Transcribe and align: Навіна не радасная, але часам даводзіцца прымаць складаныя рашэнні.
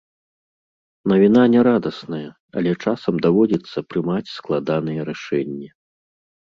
Навіна 1.11 1.43
не 1.55 1.61
радасная, 1.67 2.23
але 2.61 2.71
часам 2.85 3.15
даводзіцца 3.27 3.77
прымаць 3.91 4.27
складаныя 4.37 5.01
рашэнні. 5.15 5.67